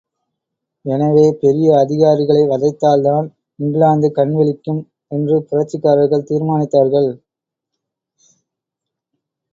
[0.85, 3.27] எனவே பெரிய அதிகாரிகளை வதைத்தால் தான்
[3.59, 4.81] இங்கிலாந்து கண்விழிக்கும்
[5.11, 7.09] என்று புரட்சிக்காரர்கள் தீர்மானித்தார்கள்.